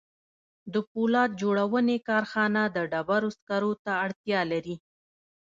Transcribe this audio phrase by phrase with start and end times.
[0.73, 4.75] د پولاد جوړونې کارخانه د ډبرو سکارو ته اړتیا لري